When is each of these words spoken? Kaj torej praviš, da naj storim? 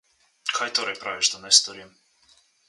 Kaj 0.59 0.67
torej 0.79 0.95
praviš, 1.03 1.29
da 1.35 1.43
naj 1.45 1.53
storim? 1.59 1.93